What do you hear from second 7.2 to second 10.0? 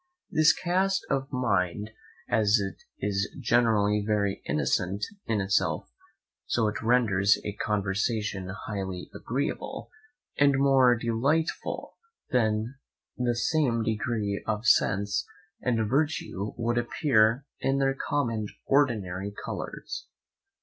his conversation highly agreeable,